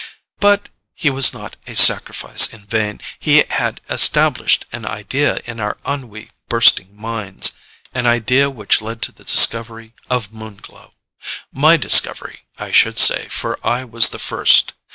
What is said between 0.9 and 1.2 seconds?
his